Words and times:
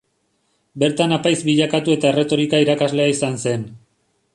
Bertan 0.83 1.13
apaiz 1.19 1.37
bilakatu 1.51 1.95
eta 1.99 2.13
erretorika 2.15 2.65
irakaslea 2.67 3.17
izan 3.19 3.41
zen. 3.49 3.73